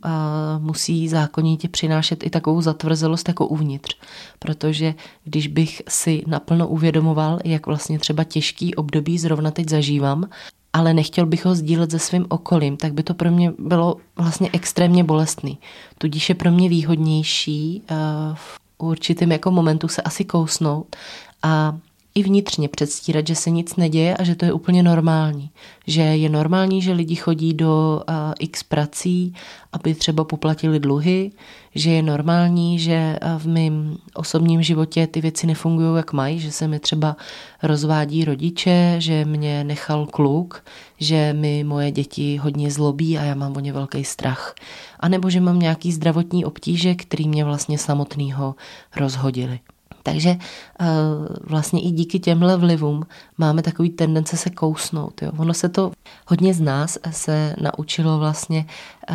musí 0.59 1.09
zákonitě 1.09 1.69
přinášet 1.69 2.27
i 2.27 2.31
takovou 2.31 2.61
zatvrzelost 2.61 3.29
jako 3.29 3.47
uvnitř. 3.47 3.97
Protože 4.39 4.95
když 5.25 5.47
bych 5.47 5.83
si 5.89 6.23
naplno 6.27 6.69
uvědomoval, 6.69 7.39
jak 7.45 7.67
vlastně 7.67 7.99
třeba 7.99 8.25
těžký 8.25 8.75
období 8.75 9.19
zrovna 9.19 9.51
teď 9.51 9.69
zažívám, 9.69 10.25
ale 10.73 10.95
nechtěl 10.95 11.27
bych 11.27 11.45
ho 11.45 11.55
sdílet 11.55 11.91
se 11.91 11.99
svým 11.99 12.27
okolím, 12.29 12.77
tak 12.77 12.93
by 12.93 13.03
to 13.03 13.15
pro 13.15 13.31
mě 13.31 13.53
bylo 13.59 13.97
vlastně 14.17 14.51
extrémně 14.53 15.05
bolestný. 15.05 15.59
Tudíž 15.99 16.29
je 16.29 16.35
pro 16.35 16.51
mě 16.51 16.69
výhodnější 16.69 17.83
v 18.35 18.59
určitém 18.79 19.33
jako 19.33 19.51
momentu 19.51 19.89
se 19.89 20.03
asi 20.03 20.25
kousnout 20.25 20.97
a 21.43 21.79
i 22.19 22.23
vnitřně 22.23 22.69
předstírat, 22.69 23.27
že 23.27 23.35
se 23.35 23.51
nic 23.51 23.77
neděje 23.77 24.17
a 24.17 24.25
že 24.25 24.35
to 24.35 24.45
je 24.45 24.53
úplně 24.53 24.83
normální. 24.83 25.51
Že 25.87 26.03
je 26.03 26.29
normální, 26.29 26.83
že 26.83 26.93
lidi 26.93 27.15
chodí 27.15 27.55
do 27.55 28.03
uh, 28.09 28.15
x 28.39 28.63
prací, 28.63 29.35
aby 29.73 29.95
třeba 29.95 30.25
poplatili 30.25 30.81
dluhy, 30.81 31.31
že 31.75 31.91
je 31.91 32.03
normální, 32.03 32.79
že 32.79 33.19
v 33.39 33.47
mém 33.47 33.97
osobním 34.15 34.63
životě 34.63 35.07
ty 35.07 35.21
věci 35.21 35.47
nefungují, 35.47 35.97
jak 35.97 36.13
mají, 36.13 36.41
že 36.41 36.53
se 36.53 36.69
mi 36.69 36.79
třeba 36.79 37.17
rozvádí 37.63 38.25
rodiče, 38.25 38.97
že 38.99 39.25
mě 39.25 39.65
nechal 39.65 40.07
kluk, 40.07 40.65
že 41.01 41.33
mi 41.33 41.65
moje 41.65 41.91
děti 41.91 42.37
hodně 42.37 42.71
zlobí 42.71 43.19
a 43.19 43.23
já 43.23 43.35
mám 43.35 43.57
o 43.57 43.61
ně 43.61 43.73
velký 43.73 44.05
strach. 44.05 44.55
A 45.01 45.09
nebo 45.09 45.31
že 45.31 45.41
mám 45.41 45.59
nějaký 45.59 45.93
zdravotní 45.93 46.45
obtíže, 46.45 46.95
který 46.95 47.29
mě 47.29 47.45
vlastně 47.45 47.79
samotného 47.79 48.55
rozhodili. 48.97 49.61
Takže 50.13 50.31
eh, 50.31 50.87
vlastně 51.45 51.81
i 51.83 51.91
díky 51.91 52.19
těmhle 52.19 52.57
vlivům 52.57 53.07
máme 53.39 53.63
takový 53.63 53.91
tendence 53.91 54.37
se 54.37 54.51
kousnout. 54.51 55.23
Jo. 55.23 55.33
Ono 55.37 55.55
se 55.55 55.69
to, 55.69 55.93
hodně 56.27 56.55
z 56.55 56.61
nás 56.61 56.99
se 57.11 57.57
naučilo 57.61 58.19
vlastně 58.19 58.67
eh, 59.11 59.15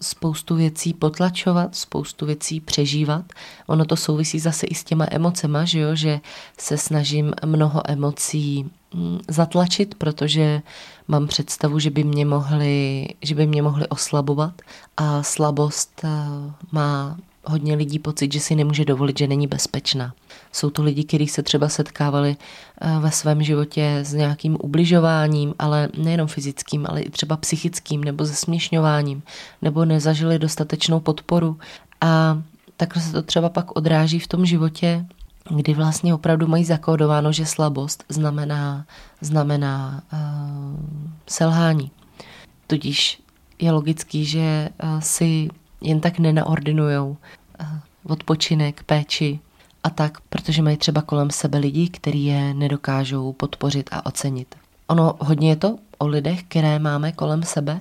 spoustu 0.00 0.54
věcí 0.54 0.94
potlačovat, 0.94 1.74
spoustu 1.74 2.26
věcí 2.26 2.60
přežívat. 2.60 3.24
Ono 3.66 3.84
to 3.84 3.96
souvisí 3.96 4.38
zase 4.38 4.66
i 4.66 4.74
s 4.74 4.84
těma 4.84 5.06
emocema, 5.10 5.64
že, 5.64 5.78
jo? 5.78 5.94
že 5.94 6.20
se 6.58 6.76
snažím 6.76 7.32
mnoho 7.44 7.90
emocí 7.90 8.70
hm, 8.94 9.18
zatlačit, 9.28 9.94
protože 9.94 10.62
mám 11.08 11.26
představu, 11.26 11.78
že 11.78 11.90
by 11.90 12.04
mě 12.04 12.24
mohly, 12.24 13.08
že 13.22 13.34
by 13.34 13.46
mě 13.46 13.62
mohly 13.62 13.88
oslabovat 13.88 14.62
a 14.96 15.22
slabost 15.22 16.00
eh, 16.04 16.08
má 16.72 17.16
hodně 17.46 17.74
lidí 17.74 17.98
pocit, 17.98 18.32
že 18.32 18.40
si 18.40 18.54
nemůže 18.54 18.84
dovolit, 18.84 19.18
že 19.18 19.26
není 19.26 19.46
bezpečná. 19.46 20.14
Jsou 20.52 20.70
to 20.70 20.82
lidi, 20.82 21.04
kteří 21.04 21.28
se 21.28 21.42
třeba 21.42 21.68
setkávali 21.68 22.36
eh, 22.80 22.98
ve 23.00 23.10
svém 23.10 23.42
životě 23.42 23.98
s 24.02 24.12
nějakým 24.12 24.56
ubližováním, 24.60 25.54
ale 25.58 25.88
nejenom 25.98 26.28
fyzickým, 26.28 26.86
ale 26.88 27.00
i 27.00 27.10
třeba 27.10 27.36
psychickým 27.36 28.04
nebo 28.04 28.24
zesměšňováním, 28.24 29.22
nebo 29.62 29.84
nezažili 29.84 30.38
dostatečnou 30.38 31.00
podporu. 31.00 31.58
A 32.00 32.42
takhle 32.76 33.02
se 33.02 33.12
to 33.12 33.22
třeba 33.22 33.48
pak 33.48 33.76
odráží 33.76 34.18
v 34.18 34.28
tom 34.28 34.46
životě, 34.46 35.06
kdy 35.50 35.74
vlastně 35.74 36.14
opravdu 36.14 36.46
mají 36.46 36.64
zakódováno, 36.64 37.32
že 37.32 37.46
slabost 37.46 38.04
znamená, 38.08 38.86
znamená 39.20 40.02
uh, 40.12 40.18
selhání. 41.28 41.90
Tudíž 42.66 43.22
je 43.58 43.72
logický, 43.72 44.24
že 44.24 44.68
uh, 44.82 45.00
si 45.00 45.48
jen 45.80 46.00
tak 46.00 46.18
nenaordinujou 46.18 47.08
uh, 47.10 47.66
odpočinek, 48.12 48.82
péči 48.82 49.40
a 49.84 49.90
tak, 49.90 50.20
protože 50.20 50.62
mají 50.62 50.76
třeba 50.76 51.02
kolem 51.02 51.30
sebe 51.30 51.58
lidi, 51.58 51.88
kteří 51.88 52.24
je 52.24 52.54
nedokážou 52.54 53.32
podpořit 53.32 53.90
a 53.92 54.06
ocenit. 54.06 54.54
Ono 54.86 55.16
hodně 55.18 55.48
je 55.48 55.56
to 55.56 55.78
o 55.98 56.06
lidech, 56.06 56.42
které 56.42 56.78
máme 56.78 57.12
kolem 57.12 57.42
sebe, 57.42 57.80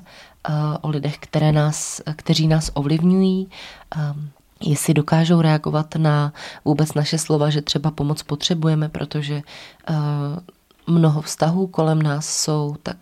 o 0.82 0.90
lidech, 0.90 1.18
které 1.20 1.52
nás, 1.52 2.02
kteří 2.16 2.48
nás 2.48 2.72
ovlivňují, 2.74 3.48
jestli 4.62 4.94
dokážou 4.94 5.42
reagovat 5.42 5.96
na 5.96 6.34
vůbec 6.66 6.94
naše 6.94 7.18
slova, 7.18 7.50
že 7.50 7.62
třeba 7.62 7.92
pomoc 7.92 8.24
potřebujeme, 8.24 8.90
protože 8.90 9.42
mnoho 10.88 11.22
vztahů 11.22 11.68
kolem 11.68 12.02
nás 12.02 12.30
jsou 12.30 12.76
tak, 12.84 12.98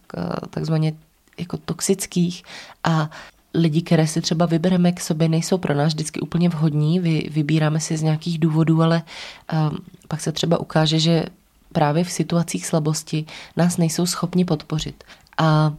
takzvaně 0.50 0.94
jako 1.40 1.58
toxických 1.58 2.44
a 2.84 3.10
lidi, 3.54 3.82
které 3.82 4.08
si 4.08 4.22
třeba 4.22 4.46
vybereme 4.46 4.92
k 4.92 5.00
sobě, 5.00 5.30
nejsou 5.30 5.58
pro 5.58 5.74
nás 5.74 5.94
vždycky 5.94 6.20
úplně 6.20 6.50
vhodní, 6.50 7.00
Vy, 7.00 7.30
vybíráme 7.32 7.80
si 7.80 7.98
z 7.98 8.02
nějakých 8.02 8.40
důvodů, 8.40 8.82
ale 8.82 9.04
um, 9.54 9.78
pak 10.08 10.22
se 10.22 10.32
třeba 10.32 10.58
ukáže, 10.58 11.00
že 11.00 11.26
právě 11.74 12.04
v 12.04 12.12
situacích 12.12 12.66
slabosti 12.66 13.26
nás 13.58 13.78
nejsou 13.78 14.06
schopni 14.06 14.46
podpořit. 14.46 15.04
A 15.38 15.74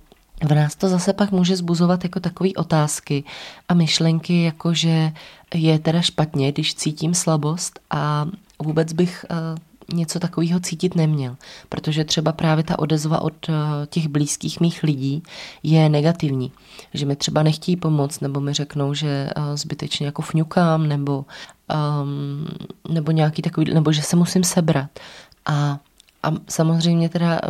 v 0.44 0.54
nás 0.54 0.76
to 0.76 0.88
zase 0.88 1.12
pak 1.12 1.30
může 1.30 1.56
zbuzovat 1.56 2.04
jako 2.04 2.20
takové 2.20 2.50
otázky 2.56 3.24
a 3.68 3.74
myšlenky, 3.74 4.42
jako 4.42 4.74
že 4.74 5.12
je 5.54 5.78
teda 5.78 6.00
špatně, 6.00 6.52
když 6.52 6.74
cítím 6.74 7.14
slabost 7.14 7.80
a 7.90 8.26
vůbec 8.62 8.92
bych 8.92 9.26
uh, 9.30 9.36
něco 9.92 10.20
takového 10.20 10.60
cítit 10.60 10.94
neměl, 10.94 11.36
protože 11.68 12.04
třeba 12.04 12.32
právě 12.32 12.64
ta 12.64 12.78
odezva 12.78 13.20
od 13.20 13.48
eh, 13.48 13.52
těch 13.86 14.08
blízkých 14.08 14.60
mých 14.60 14.82
lidí 14.82 15.22
je 15.62 15.88
negativní, 15.88 16.52
že 16.94 17.06
mi 17.06 17.16
třeba 17.16 17.42
nechtějí 17.42 17.76
pomoct, 17.76 18.20
nebo 18.20 18.40
mi 18.40 18.52
řeknou, 18.52 18.94
že 18.94 19.30
eh, 19.36 19.56
zbytečně 19.56 20.06
jako 20.06 20.22
fňukám, 20.22 20.88
nebo, 20.88 21.24
um, 22.02 22.48
nebo 22.88 23.12
nějaký 23.12 23.42
takový, 23.42 23.74
nebo 23.74 23.92
že 23.92 24.02
se 24.02 24.16
musím 24.16 24.44
sebrat. 24.44 24.90
A 25.46 25.78
a 26.22 26.32
samozřejmě 26.48 27.08
teda 27.08 27.40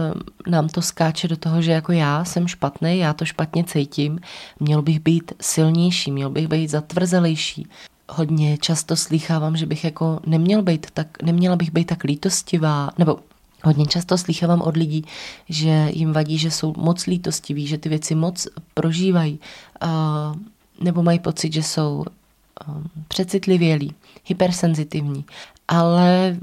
nám 0.46 0.68
to 0.68 0.82
skáče 0.82 1.28
do 1.28 1.36
toho, 1.36 1.62
že 1.62 1.72
jako 1.72 1.92
já 1.92 2.24
jsem 2.24 2.48
špatný, 2.48 2.98
já 2.98 3.12
to 3.12 3.24
špatně 3.24 3.64
cítím, 3.64 4.20
měl 4.60 4.82
bych 4.82 5.00
být 5.00 5.32
silnější, 5.40 6.12
měl 6.12 6.30
bych 6.30 6.48
být 6.48 6.68
zatvrzelejší, 6.68 7.66
hodně 8.14 8.58
často 8.58 8.96
slýchávám, 8.96 9.56
že 9.56 9.66
bych 9.66 9.84
jako 9.84 10.20
neměl 10.26 10.62
být 10.62 10.86
tak, 10.90 11.22
neměla 11.22 11.56
bych 11.56 11.72
být 11.72 11.84
tak 11.84 12.04
lítostivá, 12.04 12.90
nebo 12.98 13.18
hodně 13.64 13.86
často 13.86 14.18
slýchávám 14.18 14.62
od 14.62 14.76
lidí, 14.76 15.04
že 15.48 15.90
jim 15.92 16.12
vadí, 16.12 16.38
že 16.38 16.50
jsou 16.50 16.74
moc 16.76 17.06
lítostiví, 17.06 17.66
že 17.66 17.78
ty 17.78 17.88
věci 17.88 18.14
moc 18.14 18.48
prožívají, 18.74 19.40
nebo 20.80 21.02
mají 21.02 21.18
pocit, 21.18 21.52
že 21.52 21.62
jsou 21.62 22.04
uh, 22.68 22.74
přecitlivělí, 23.08 23.94
hypersenzitivní. 24.24 25.24
Ale 25.68 26.36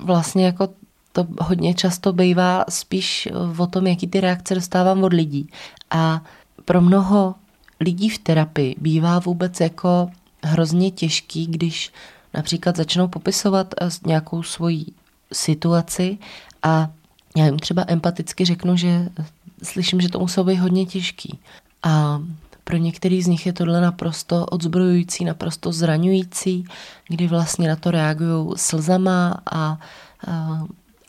vlastně 0.00 0.46
jako 0.46 0.68
to 1.12 1.26
hodně 1.40 1.74
často 1.74 2.12
bývá 2.12 2.64
spíš 2.68 3.28
o 3.58 3.66
tom, 3.66 3.86
jaký 3.86 4.06
ty 4.06 4.20
reakce 4.20 4.54
dostávám 4.54 5.04
od 5.04 5.12
lidí. 5.12 5.48
A 5.90 6.22
pro 6.64 6.80
mnoho 6.80 7.34
lidí 7.80 8.08
v 8.08 8.18
terapii 8.18 8.76
bývá 8.78 9.18
vůbec 9.18 9.60
jako 9.60 10.10
hrozně 10.42 10.90
těžký, 10.90 11.46
když 11.46 11.92
například 12.34 12.76
začnou 12.76 13.08
popisovat 13.08 13.74
eh, 13.80 13.88
nějakou 14.06 14.42
svoji 14.42 14.86
situaci 15.32 16.18
a 16.62 16.90
já 17.36 17.44
jim 17.44 17.58
třeba 17.58 17.84
empaticky 17.88 18.44
řeknu, 18.44 18.76
že 18.76 18.88
eh, 18.88 19.26
slyším, 19.62 20.00
že 20.00 20.08
to 20.08 20.18
muselo 20.18 20.44
být 20.44 20.56
hodně 20.56 20.86
těžký. 20.86 21.38
A 21.82 22.22
pro 22.64 22.76
některý 22.76 23.22
z 23.22 23.26
nich 23.26 23.46
je 23.46 23.52
tohle 23.52 23.80
naprosto 23.80 24.46
odzbrojující, 24.46 25.24
naprosto 25.24 25.72
zraňující, 25.72 26.64
kdy 27.08 27.26
vlastně 27.26 27.68
na 27.68 27.76
to 27.76 27.90
reagují 27.90 28.52
slzama 28.56 29.34
a, 29.46 29.58
a, 29.58 29.78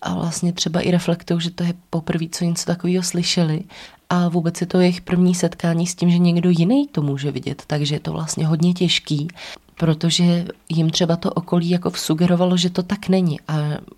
a 0.04 0.14
vlastně 0.14 0.54
třeba 0.54 0.82
i 0.82 0.92
reflektují, 0.92 1.42
že 1.42 1.52
to 1.52 1.64
je 1.64 1.74
poprvé, 1.90 2.26
co 2.32 2.46
něco 2.46 2.66
takového 2.66 3.04
slyšeli. 3.04 3.64
A 4.10 4.30
vůbec 4.30 4.62
je 4.62 4.68
to 4.68 4.80
jejich 4.80 5.02
první 5.02 5.36
setkání 5.36 5.88
s 5.88 5.96
tím, 5.96 6.10
že 6.10 6.18
někdo 6.18 6.50
jiný 6.50 6.88
to 6.88 7.02
může 7.02 7.32
vidět, 7.32 7.64
takže 7.68 7.96
je 7.96 8.00
to 8.00 8.12
vlastně 8.12 8.48
hodně 8.48 8.74
těžký, 8.74 9.28
protože 9.76 10.46
jim 10.70 10.90
třeba 10.90 11.16
to 11.16 11.32
okolí 11.32 11.70
jako 11.70 11.90
vsugerovalo, 11.90 12.58
že 12.58 12.70
to 12.70 12.84
tak 12.84 13.10
není. 13.10 13.40
A 13.48 13.54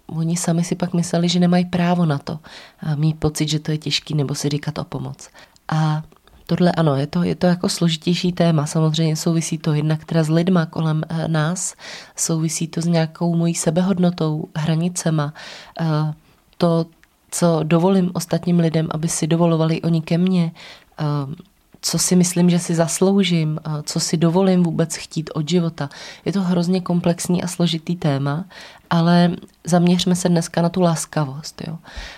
oni 0.07 0.37
sami 0.37 0.63
si 0.63 0.75
pak 0.75 0.93
mysleli, 0.93 1.29
že 1.29 1.39
nemají 1.39 1.65
právo 1.65 2.05
na 2.05 2.17
to 2.17 2.39
a 2.79 2.95
mít 2.95 3.19
pocit, 3.19 3.49
že 3.49 3.59
to 3.59 3.71
je 3.71 3.77
těžký 3.77 4.13
nebo 4.13 4.35
si 4.35 4.49
říkat 4.49 4.77
o 4.77 4.83
pomoc. 4.83 5.29
A 5.67 6.03
Tohle 6.45 6.71
ano, 6.71 6.95
je 6.95 7.07
to, 7.07 7.23
je 7.23 7.35
to 7.35 7.47
jako 7.47 7.69
složitější 7.69 8.31
téma. 8.31 8.65
Samozřejmě 8.65 9.15
souvisí 9.15 9.57
to 9.57 9.73
jednak 9.73 10.05
teda 10.05 10.23
s 10.23 10.29
lidma 10.29 10.65
kolem 10.65 11.03
eh, 11.09 11.27
nás, 11.27 11.75
souvisí 12.15 12.67
to 12.67 12.81
s 12.81 12.85
nějakou 12.85 13.35
mojí 13.35 13.55
sebehodnotou, 13.55 14.45
hranicema. 14.55 15.33
Eh, 15.79 16.13
to, 16.57 16.85
co 17.31 17.59
dovolím 17.63 18.11
ostatním 18.13 18.59
lidem, 18.59 18.87
aby 18.91 19.07
si 19.07 19.27
dovolovali 19.27 19.81
oni 19.81 20.01
ke 20.01 20.17
mně, 20.17 20.51
ehm, 20.97 21.35
co 21.81 21.99
si 21.99 22.15
myslím, 22.15 22.49
že 22.49 22.59
si 22.59 22.75
zasloužím, 22.75 23.59
co 23.83 23.99
si 23.99 24.17
dovolím 24.17 24.63
vůbec 24.63 24.95
chtít 24.95 25.29
od 25.33 25.49
života. 25.49 25.89
Je 26.25 26.33
to 26.33 26.41
hrozně 26.41 26.81
komplexní 26.81 27.43
a 27.43 27.47
složitý 27.47 27.95
téma, 27.95 28.45
ale 28.89 29.31
zaměřme 29.63 30.15
se 30.15 30.29
dneska 30.29 30.61
na 30.61 30.69
tu 30.69 30.81
laskavost, 30.81 31.61
jo? 31.67 31.77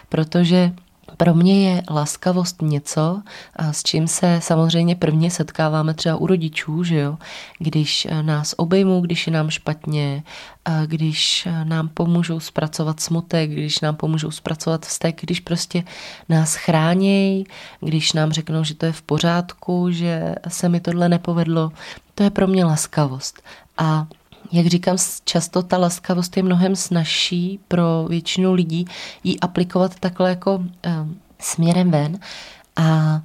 protože 0.10 0.72
pro 1.18 1.34
mě 1.34 1.70
je 1.70 1.84
laskavost 1.90 2.62
něco, 2.62 3.22
s 3.72 3.84
čím 3.84 4.08
se 4.08 4.40
samozřejmě 4.42 4.96
prvně 4.96 5.32
setkáváme 5.32 5.94
třeba 5.94 6.16
u 6.16 6.28
rodičů, 6.28 6.84
že 6.84 7.00
jo? 7.00 7.18
když 7.60 8.08
nás 8.22 8.54
obejmou, 8.58 9.02
když 9.02 9.28
je 9.28 9.34
nám 9.34 9.50
špatně, 9.50 10.24
když 10.86 11.48
nám 11.64 11.90
pomůžou 11.90 12.40
zpracovat 12.40 13.00
smutek, 13.00 13.50
když 13.50 13.80
nám 13.80 13.96
pomůžou 13.96 14.32
zpracovat 14.32 14.86
vztek, 14.86 15.22
když 15.22 15.40
prostě 15.40 15.84
nás 16.30 16.56
chránějí, 16.56 17.46
když 17.80 18.14
nám 18.14 18.32
řeknou, 18.32 18.64
že 18.64 18.76
to 18.76 18.86
je 18.86 18.92
v 18.92 19.02
pořádku, 19.02 19.92
že 19.92 20.36
se 20.48 20.70
mi 20.70 20.80
tohle 20.80 21.10
nepovedlo, 21.10 21.72
to 22.16 22.24
je 22.24 22.30
pro 22.30 22.48
mě 22.48 22.66
laskavost. 22.66 23.42
A 23.78 24.08
jak 24.52 24.68
říkám, 24.68 24.98
často 25.26 25.64
ta 25.64 25.78
laskavost 25.78 26.38
je 26.38 26.44
mnohem 26.44 26.76
snažší 26.76 27.60
pro 27.68 28.06
většinu 28.10 28.54
lidí 28.54 28.86
ji 29.24 29.40
aplikovat 29.40 30.00
takhle 30.00 30.30
jako 30.30 30.56
uh, 30.56 30.64
směrem 31.40 31.92
ven 31.92 32.20
a 32.76 33.22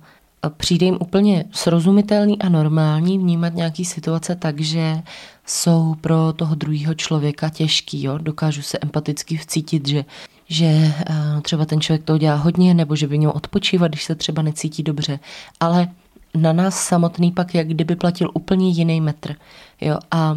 přijde 0.57 0.87
jim 0.87 0.97
úplně 1.01 1.45
srozumitelný 1.51 2.43
a 2.43 2.49
normální 2.49 3.19
vnímat 3.19 3.55
nějaký 3.55 3.85
situace 3.85 4.37
tak, 4.37 4.61
že 4.61 5.03
jsou 5.47 5.95
pro 6.01 6.33
toho 6.33 6.55
druhého 6.55 6.95
člověka 6.95 7.49
těžký. 7.49 8.03
Jo? 8.03 8.19
Dokážu 8.19 8.63
se 8.63 8.79
empaticky 8.79 9.37
vcítit, 9.37 9.89
že, 9.89 10.05
že 10.49 10.95
třeba 11.43 11.65
ten 11.65 11.81
člověk 11.81 12.05
to 12.05 12.19
dělá 12.19 12.37
hodně, 12.37 12.75
nebo 12.75 12.97
že 12.97 13.07
by 13.07 13.19
měl 13.19 13.33
odpočívat, 13.35 13.91
když 13.91 14.05
se 14.05 14.15
třeba 14.15 14.43
necítí 14.43 14.83
dobře. 14.83 15.19
Ale 15.61 15.89
na 16.35 16.53
nás 16.53 16.87
samotný 16.87 17.33
pak 17.33 17.55
jak 17.55 17.69
kdyby 17.69 17.97
platil 17.97 18.31
úplně 18.35 18.71
jiný 18.71 19.01
metr. 19.01 19.35
Jo? 19.81 19.99
A 20.11 20.37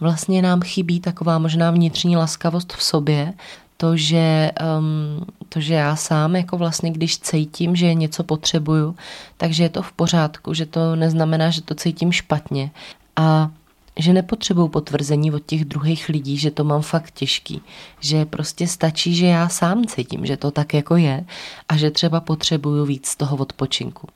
vlastně 0.00 0.42
nám 0.42 0.60
chybí 0.62 1.00
taková 1.00 1.38
možná 1.38 1.70
vnitřní 1.70 2.16
laskavost 2.16 2.72
v 2.72 2.82
sobě, 2.82 3.34
to, 3.76 3.96
že, 3.96 4.50
um, 4.78 5.26
to, 5.48 5.60
že 5.60 5.74
já 5.74 5.96
sám, 5.96 6.36
jako 6.36 6.56
vlastně, 6.56 6.90
když 6.90 7.18
cítím, 7.18 7.76
že 7.76 7.94
něco 7.94 8.24
potřebuju, 8.24 8.96
takže 9.36 9.62
je 9.62 9.68
to 9.68 9.82
v 9.82 9.92
pořádku, 9.92 10.54
že 10.54 10.66
to 10.66 10.96
neznamená, 10.96 11.50
že 11.50 11.62
to 11.62 11.74
cítím 11.74 12.12
špatně. 12.12 12.70
A 13.16 13.50
že 13.96 14.12
nepotřebuju 14.12 14.68
potvrzení 14.68 15.32
od 15.32 15.46
těch 15.46 15.64
druhých 15.64 16.08
lidí, 16.08 16.36
že 16.38 16.50
to 16.50 16.64
mám 16.64 16.82
fakt 16.82 17.10
těžký. 17.10 17.62
Že 18.00 18.24
prostě 18.24 18.66
stačí, 18.66 19.14
že 19.14 19.26
já 19.26 19.48
sám 19.48 19.84
cítím, 19.84 20.26
že 20.26 20.36
to 20.36 20.50
tak 20.50 20.74
jako 20.74 20.96
je 20.96 21.24
a 21.68 21.76
že 21.76 21.90
třeba 21.90 22.20
potřebuju 22.20 22.84
víc 22.84 23.16
toho 23.16 23.36
odpočinku. 23.36 24.08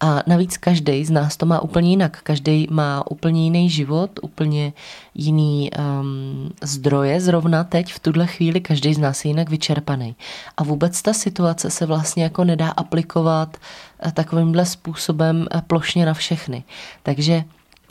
A 0.00 0.22
navíc 0.26 0.56
každý 0.56 1.04
z 1.04 1.10
nás 1.10 1.36
to 1.36 1.46
má 1.46 1.60
úplně 1.60 1.90
jinak. 1.90 2.22
Každý 2.22 2.66
má 2.70 3.10
úplně 3.10 3.44
jiný 3.44 3.70
život, 3.70 4.10
úplně 4.22 4.72
jiný 5.14 5.70
um, 5.70 6.52
zdroje. 6.62 7.20
Zrovna 7.20 7.64
teď, 7.64 7.92
v 7.92 7.98
tuhle 7.98 8.26
chvíli, 8.26 8.60
každý 8.60 8.94
z 8.94 8.98
nás 8.98 9.24
je 9.24 9.28
jinak 9.28 9.50
vyčerpaný. 9.50 10.16
A 10.56 10.62
vůbec 10.62 11.02
ta 11.02 11.12
situace 11.12 11.70
se 11.70 11.86
vlastně 11.86 12.22
jako 12.22 12.44
nedá 12.44 12.68
aplikovat 12.68 13.56
eh, 14.02 14.12
takovýmhle 14.12 14.66
způsobem 14.66 15.46
eh, 15.50 15.62
plošně 15.66 16.06
na 16.06 16.14
všechny. 16.14 16.64
Takže 17.02 17.44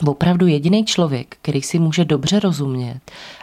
opravdu 0.06 0.46
jediný 0.46 0.84
člověk, 0.84 1.36
který 1.42 1.62
si 1.62 1.78
může 1.78 2.04
dobře 2.04 2.40
rozumět 2.40 3.00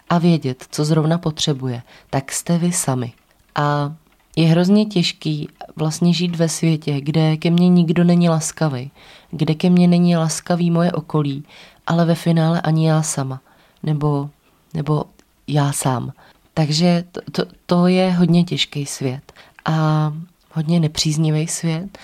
a 0.09 0.17
vědět, 0.17 0.65
co 0.71 0.85
zrovna 0.85 1.17
potřebuje, 1.17 1.81
tak 2.09 2.31
jste 2.31 2.57
vy 2.57 2.71
sami. 2.71 3.13
A 3.55 3.93
je 4.37 4.47
hrozně 4.47 4.85
těžký 4.85 5.49
vlastně 5.75 6.13
žít 6.13 6.35
ve 6.35 6.49
světě, 6.49 7.01
kde 7.01 7.37
ke 7.37 7.49
mně 7.49 7.69
nikdo 7.69 8.03
není 8.03 8.29
laskavý, 8.29 8.91
kde 9.31 9.55
ke 9.55 9.69
mně 9.69 9.87
není 9.87 10.17
laskavý 10.17 10.71
moje 10.71 10.91
okolí, 10.91 11.43
ale 11.87 12.05
ve 12.05 12.15
finále 12.15 12.61
ani 12.61 12.87
já 12.87 13.01
sama. 13.01 13.41
nebo, 13.83 14.29
nebo 14.73 15.05
já 15.47 15.71
sám. 15.71 16.13
Takže 16.53 17.03
to, 17.11 17.21
to, 17.31 17.51
to 17.65 17.87
je 17.87 18.11
hodně 18.11 18.43
těžký 18.43 18.85
svět 18.85 19.33
a 19.65 20.13
hodně 20.51 20.79
nepříznivý 20.79 21.47
svět. 21.47 21.97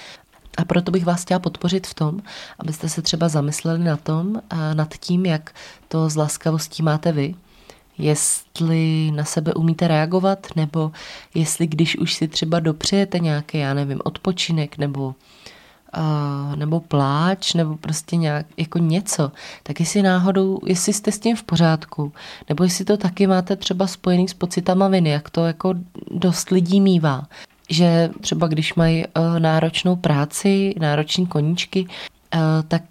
A 0.57 0.65
proto 0.65 0.91
bych 0.91 1.05
vás 1.05 1.21
chtěla 1.21 1.39
podpořit 1.39 1.87
v 1.87 1.93
tom, 1.93 2.19
abyste 2.59 2.89
se 2.89 3.01
třeba 3.01 3.29
zamysleli 3.29 3.83
na 3.83 3.97
tom, 3.97 4.41
nad 4.73 4.93
tím, 4.93 5.25
jak 5.25 5.55
to 5.87 6.09
s 6.09 6.15
laskavostí 6.15 6.83
máte 6.83 7.11
vy, 7.11 7.35
jestli 7.97 9.11
na 9.15 9.23
sebe 9.23 9.53
umíte 9.53 9.87
reagovat, 9.87 10.47
nebo 10.55 10.91
jestli 11.35 11.67
když 11.67 11.97
už 11.97 12.13
si 12.13 12.27
třeba 12.27 12.59
dopřejete 12.59 13.19
nějaký, 13.19 13.57
já 13.57 13.73
nevím, 13.73 13.99
odpočinek, 14.03 14.77
nebo 14.77 15.15
uh, 15.97 16.55
nebo 16.55 16.79
pláč, 16.79 17.53
nebo 17.53 17.77
prostě 17.77 18.15
nějak 18.15 18.45
jako 18.57 18.79
něco, 18.79 19.31
tak 19.63 19.79
jestli 19.79 20.01
náhodou, 20.01 20.59
jestli 20.65 20.93
jste 20.93 21.11
s 21.11 21.19
tím 21.19 21.35
v 21.35 21.43
pořádku, 21.43 22.13
nebo 22.49 22.63
jestli 22.63 22.85
to 22.85 22.97
taky 22.97 23.27
máte 23.27 23.55
třeba 23.55 23.87
spojený 23.87 24.27
s 24.27 24.33
pocitama 24.33 24.87
viny, 24.87 25.09
jak 25.09 25.29
to 25.29 25.45
jako 25.45 25.73
dost 26.11 26.49
lidí 26.49 26.81
mívá. 26.81 27.27
Že 27.69 28.09
třeba 28.21 28.47
když 28.47 28.75
mají 28.75 29.05
uh, 29.05 29.39
náročnou 29.39 29.95
práci, 29.95 30.73
nároční 30.79 31.27
koníčky, 31.27 31.87
uh, 32.35 32.39
tak 32.67 32.83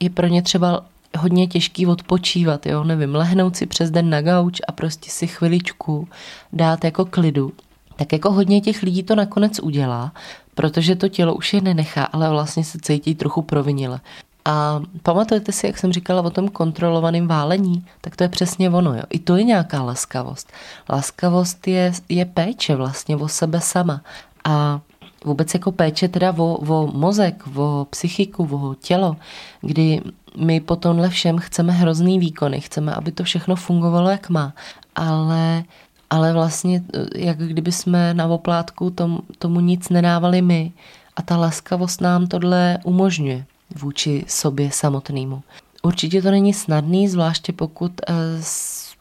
je 0.00 0.10
pro 0.10 0.26
ně 0.26 0.42
třeba 0.42 0.84
hodně 1.18 1.46
těžký 1.46 1.86
odpočívat, 1.86 2.66
jo, 2.66 2.84
nevím, 2.84 3.14
lehnout 3.14 3.56
si 3.56 3.66
přes 3.66 3.90
den 3.90 4.10
na 4.10 4.22
gauč 4.22 4.60
a 4.68 4.72
prostě 4.72 5.10
si 5.10 5.26
chviličku 5.26 6.08
dát 6.52 6.84
jako 6.84 7.04
klidu. 7.04 7.52
Tak 7.96 8.12
jako 8.12 8.32
hodně 8.32 8.60
těch 8.60 8.82
lidí 8.82 9.02
to 9.02 9.14
nakonec 9.14 9.60
udělá, 9.60 10.12
protože 10.54 10.96
to 10.96 11.08
tělo 11.08 11.34
už 11.34 11.52
je 11.52 11.60
nenechá, 11.60 12.04
ale 12.04 12.30
vlastně 12.30 12.64
se 12.64 12.78
cítí 12.82 13.14
trochu 13.14 13.42
provinile. 13.42 14.00
A 14.44 14.80
pamatujete 15.02 15.52
si, 15.52 15.66
jak 15.66 15.78
jsem 15.78 15.92
říkala 15.92 16.22
o 16.22 16.30
tom 16.30 16.48
kontrolovaném 16.48 17.26
válení, 17.26 17.84
tak 18.00 18.16
to 18.16 18.24
je 18.24 18.28
přesně 18.28 18.70
ono. 18.70 18.94
Jo. 18.94 19.02
I 19.10 19.18
to 19.18 19.36
je 19.36 19.44
nějaká 19.44 19.82
laskavost. 19.82 20.52
Laskavost 20.88 21.68
je, 21.68 21.92
je 22.08 22.24
péče 22.24 22.76
vlastně 22.76 23.16
o 23.16 23.28
sebe 23.28 23.60
sama. 23.60 24.00
A 24.44 24.80
vůbec 25.24 25.54
jako 25.54 25.72
péče 25.72 26.08
teda 26.08 26.34
o, 26.38 26.54
o 26.54 26.86
mozek, 26.92 27.44
o 27.54 27.86
psychiku, 27.90 28.48
o 28.52 28.74
tělo, 28.74 29.16
kdy 29.60 30.00
my 30.36 30.60
po 30.60 30.76
tomhle 30.76 31.08
všem 31.08 31.38
chceme 31.38 31.72
hrozný 31.72 32.18
výkony, 32.18 32.60
chceme, 32.60 32.94
aby 32.94 33.12
to 33.12 33.24
všechno 33.24 33.56
fungovalo, 33.56 34.10
jak 34.10 34.30
má, 34.30 34.54
ale 34.94 35.64
ale 36.10 36.32
vlastně 36.32 36.82
jak 37.14 37.38
kdyby 37.38 37.72
jsme 37.72 38.14
na 38.14 38.26
oplátku 38.26 38.90
tom, 38.90 39.18
tomu 39.38 39.60
nic 39.60 39.88
nedávali 39.88 40.42
my 40.42 40.72
a 41.16 41.22
ta 41.22 41.36
laskavost 41.36 42.00
nám 42.00 42.26
tohle 42.26 42.78
umožňuje 42.84 43.44
vůči 43.76 44.24
sobě 44.28 44.70
samotnému. 44.70 45.42
Určitě 45.82 46.22
to 46.22 46.30
není 46.30 46.54
snadný, 46.54 47.08
zvláště 47.08 47.52
pokud, 47.52 47.92
eh, 48.08 48.14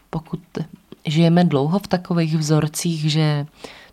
pokud 0.09 0.39
žijeme 1.05 1.43
dlouho 1.43 1.79
v 1.79 1.87
takových 1.87 2.37
vzorcích, 2.37 3.11
že 3.11 3.45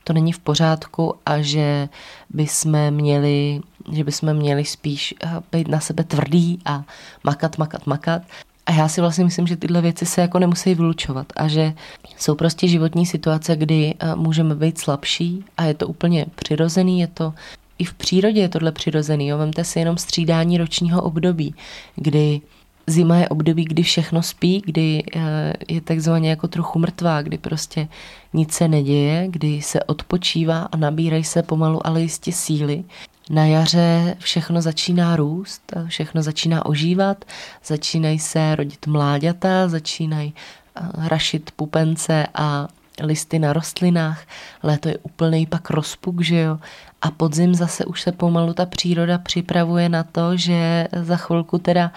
to 0.05 0.13
není 0.13 0.33
v 0.33 0.39
pořádku 0.39 1.15
a 1.27 1.41
že 1.41 1.89
bychom 2.31 2.91
měli, 2.91 3.61
že 3.93 4.05
bychom 4.05 4.35
měli 4.35 4.65
spíš 4.65 5.15
eh, 5.25 5.31
být 5.53 5.69
na 5.69 5.81
sebe 5.81 6.05
tvrdý 6.05 6.59
a 6.65 6.85
makat, 7.25 7.59
makat, 7.59 7.87
makat. 7.87 8.23
A 8.67 8.73
já 8.73 8.89
si 8.89 9.01
vlastně 9.01 9.25
myslím, 9.25 9.47
že 9.47 9.57
tyhle 9.57 9.81
věci 9.81 10.07
se 10.07 10.21
jako 10.21 10.39
nemusí 10.39 10.75
vylučovat 10.75 11.27
a 11.37 11.49
že 11.49 11.73
jsou 12.17 12.35
prostě 12.35 12.69
životní 12.69 13.07
situace, 13.07 13.57
kdy 13.57 13.95
eh, 13.99 14.15
můžeme 14.15 14.55
být 14.55 14.79
slabší 14.79 15.45
a 15.57 15.65
je 15.65 15.75
to 15.75 15.89
úplně 15.89 16.27
přirozený, 16.35 17.01
je 17.01 17.07
to 17.07 17.35
i 17.79 17.85
v 17.85 17.95
přírodě 17.95 18.41
je 18.41 18.49
tohle 18.49 18.73
přirozený. 18.73 19.29
Jo? 19.29 19.39
Vemte 19.39 19.65
si 19.65 19.79
jenom 19.79 19.97
střídání 19.97 20.59
ročního 20.59 21.03
období, 21.03 21.55
kdy 21.97 22.41
zima 22.87 23.17
je 23.17 23.29
období, 23.29 23.65
kdy 23.65 23.83
všechno 23.83 24.23
spí, 24.23 24.63
kdy 24.67 25.03
eh, 25.15 25.53
je 25.69 25.81
takzvaně 25.81 26.31
jako 26.31 26.49
trochu 26.49 26.79
mrtvá, 26.79 27.23
kdy 27.23 27.39
prostě 27.39 27.89
nic 28.33 28.53
se 28.53 28.69
neděje, 28.69 29.27
kdy 29.29 29.63
se 29.63 29.83
odpočívá 29.83 30.63
a 30.63 30.77
nabírají 30.77 31.25
se 31.25 31.43
pomalu, 31.43 31.87
ale 31.87 32.03
jistě 32.03 32.33
síly. 32.33 32.85
Na 33.31 33.45
jaře 33.45 34.17
všechno 34.19 34.63
začíná 34.63 35.17
růst, 35.17 35.73
všechno 35.87 36.23
začíná 36.23 36.67
ožívat, 36.67 37.25
začínají 37.65 38.19
se 38.19 38.57
rodit 38.57 38.87
mláďata, 38.87 39.69
začínají 39.69 40.35
eh, 40.35 41.09
rašit 41.09 41.51
pupence 41.57 42.27
a 42.35 42.69
listy 43.03 43.39
na 43.39 43.53
rostlinách, 43.53 44.27
léto 44.63 44.89
je 44.89 44.99
úplný 44.99 45.47
pak 45.47 45.71
rozpuk, 45.71 46.21
že 46.21 46.41
jo, 46.41 46.59
a 47.03 47.11
podzim 47.11 47.55
zase 47.55 47.85
už 47.85 48.03
se 48.03 48.13
pomalu 48.13 48.53
ta 48.53 48.67
příroda 48.67 49.19
připravuje 49.19 49.89
na 49.89 50.03
to, 50.03 50.37
že 50.37 50.89
za 51.03 51.17
chvilku 51.17 51.59
teda 51.59 51.93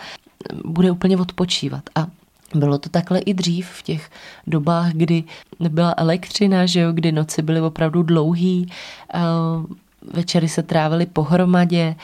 bude 0.66 0.92
úplně 0.92 1.18
odpočívat. 1.18 1.84
A 1.96 2.08
bylo 2.56 2.78
to 2.78 2.90
takhle 2.90 3.20
i 3.20 3.34
dřív 3.34 3.70
v 3.70 3.84
těch 3.84 4.10
dobách, 4.48 4.92
kdy 4.94 5.24
nebyla 5.60 5.94
elektřina, 5.98 6.66
že 6.66 6.80
jo, 6.80 6.92
kdy 6.92 7.12
noci 7.12 7.42
byly 7.42 7.62
opravdu 7.62 8.04
dlouhý, 8.04 8.72
eh, 9.14 9.20
večery 10.02 10.50
se 10.50 10.64
trávily 10.64 11.06
pohromadě, 11.06 11.96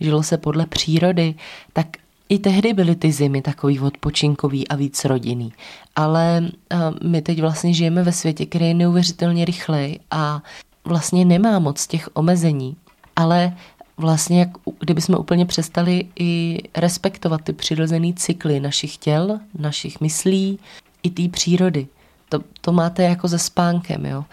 žilo 0.00 0.22
se 0.22 0.38
podle 0.38 0.66
přírody, 0.66 1.34
tak 1.72 1.86
i 2.28 2.38
tehdy 2.38 2.72
byly 2.72 2.96
ty 2.96 3.12
zimy 3.12 3.42
takový 3.42 3.80
odpočinkový 3.80 4.68
a 4.68 4.76
víc 4.76 5.04
rodinný. 5.04 5.52
Ale 5.96 6.42
eh, 6.70 6.76
my 7.02 7.22
teď 7.22 7.40
vlastně 7.40 7.74
žijeme 7.74 8.02
ve 8.02 8.12
světě, 8.12 8.46
který 8.46 8.68
je 8.68 8.74
neuvěřitelně 8.74 9.44
rychlej 9.44 9.98
a 10.10 10.42
vlastně 10.84 11.24
nemá 11.24 11.58
moc 11.58 11.86
těch 11.86 12.08
omezení. 12.14 12.76
Ale 13.16 13.56
vlastně, 13.96 14.40
jak 14.40 14.48
kdyby 14.78 15.00
jsme 15.00 15.16
úplně 15.16 15.46
přestali 15.46 16.06
i 16.18 16.58
respektovat 16.76 17.42
ty 17.42 17.52
přirozené 17.52 18.12
cykly 18.16 18.60
našich 18.60 18.96
těl, 18.96 19.38
našich 19.58 20.00
myslí, 20.00 20.58
i 21.02 21.10
té 21.10 21.28
přírody. 21.28 21.86
To, 22.28 22.38
to 22.60 22.72
máte 22.72 23.02
jako 23.02 23.28
se 23.28 23.38
spánkem, 23.38 24.06
jo. 24.06 24.24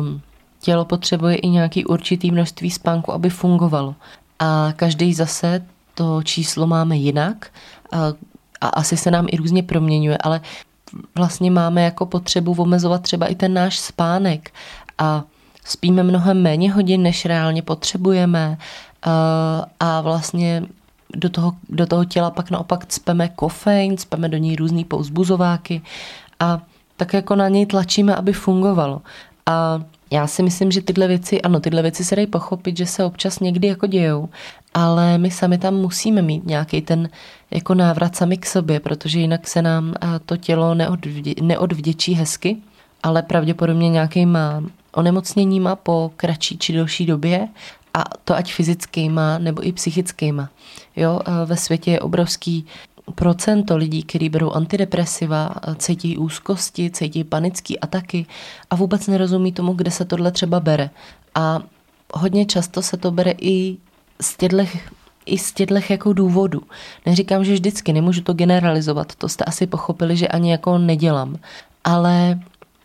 Um, 0.00 0.20
tělo 0.68 0.84
potřebuje 0.84 1.36
i 1.36 1.48
nějaký 1.48 1.84
určitý 1.84 2.30
množství 2.30 2.70
spánku, 2.70 3.12
aby 3.12 3.30
fungovalo. 3.30 3.94
A 4.38 4.72
každý 4.76 5.14
zase 5.14 5.64
to 5.94 6.22
číslo 6.22 6.66
máme 6.66 6.96
jinak 6.96 7.48
a, 7.92 8.12
a 8.60 8.68
asi 8.68 8.96
se 8.96 9.10
nám 9.10 9.26
i 9.32 9.36
různě 9.36 9.62
proměňuje, 9.62 10.18
ale 10.20 10.40
vlastně 11.14 11.50
máme 11.50 11.82
jako 11.82 12.06
potřebu 12.06 12.52
omezovat 12.58 13.02
třeba 13.02 13.26
i 13.26 13.34
ten 13.34 13.54
náš 13.54 13.78
spánek 13.78 14.50
a 14.98 15.24
spíme 15.64 16.02
mnohem 16.02 16.42
méně 16.42 16.72
hodin, 16.72 17.02
než 17.02 17.24
reálně 17.24 17.62
potřebujeme 17.62 18.58
a 19.80 20.00
vlastně 20.00 20.62
do 21.16 21.28
toho, 21.28 21.52
do 21.68 21.86
toho 21.86 22.04
těla 22.04 22.30
pak 22.30 22.50
naopak 22.50 22.86
cpeme 22.86 23.28
kofein, 23.28 23.96
cpeme 23.96 24.28
do 24.28 24.36
něj 24.36 24.56
různý 24.56 24.84
pouzbuzováky 24.84 25.82
a 26.40 26.60
tak 26.96 27.12
jako 27.12 27.36
na 27.36 27.48
něj 27.48 27.66
tlačíme, 27.66 28.14
aby 28.14 28.32
fungovalo. 28.32 29.00
A 29.46 29.80
já 30.10 30.26
si 30.26 30.42
myslím, 30.42 30.70
že 30.70 30.82
tyhle 30.82 31.08
věci, 31.08 31.42
ano, 31.42 31.60
tyhle 31.60 31.82
věci 31.82 32.04
se 32.04 32.16
dají 32.16 32.26
pochopit, 32.26 32.76
že 32.76 32.86
se 32.86 33.04
občas 33.04 33.40
někdy 33.40 33.68
jako 33.68 33.86
dějou, 33.86 34.28
ale 34.74 35.18
my 35.18 35.30
sami 35.30 35.58
tam 35.58 35.74
musíme 35.74 36.22
mít 36.22 36.46
nějaký 36.46 36.82
ten 36.82 37.08
jako 37.50 37.74
návrat 37.74 38.16
sami 38.16 38.36
k 38.36 38.46
sobě, 38.46 38.80
protože 38.80 39.20
jinak 39.20 39.48
se 39.48 39.62
nám 39.62 39.94
to 40.26 40.36
tělo 40.36 40.74
neodvdě, 40.74 41.34
neodvděčí 41.42 42.14
hezky, 42.14 42.56
ale 43.02 43.22
pravděpodobně 43.22 43.88
nějakýma 43.88 44.62
onemocněníma 44.92 45.76
po 45.76 46.12
kratší 46.16 46.58
či 46.58 46.72
delší 46.72 47.06
době 47.06 47.48
a 47.94 48.04
to 48.24 48.34
ať 48.34 48.52
fyzickýma 48.52 49.38
nebo 49.38 49.66
i 49.66 49.72
psychickýma. 49.72 50.48
Jo, 50.96 51.20
ve 51.44 51.56
světě 51.56 51.90
je 51.90 52.00
obrovský 52.00 52.66
procento 53.18 53.76
lidí, 53.76 54.02
kteří 54.02 54.28
berou 54.28 54.50
antidepresiva, 54.50 55.50
cítí 55.76 56.18
úzkosti, 56.18 56.90
cítí 56.90 57.24
panické 57.24 57.74
ataky 57.76 58.26
a 58.70 58.76
vůbec 58.76 59.06
nerozumí 59.06 59.52
tomu, 59.52 59.72
kde 59.72 59.90
se 59.90 60.04
tohle 60.04 60.32
třeba 60.32 60.60
bere. 60.60 60.90
A 61.34 61.60
hodně 62.14 62.46
často 62.46 62.82
se 62.82 62.96
to 62.96 63.10
bere 63.10 63.34
i 63.40 63.76
z 64.20 64.36
těchto 64.36 64.64
i 65.26 65.38
z 65.38 65.52
těchto 65.52 65.74
jako 65.88 66.12
důvodů. 66.12 66.62
Neříkám, 67.06 67.44
že 67.44 67.52
vždycky, 67.52 67.92
nemůžu 67.92 68.20
to 68.22 68.32
generalizovat, 68.32 69.14
to 69.14 69.28
jste 69.28 69.44
asi 69.44 69.66
pochopili, 69.66 70.16
že 70.16 70.28
ani 70.28 70.50
jako 70.50 70.78
nedělám. 70.78 71.36
Ale 71.84 72.38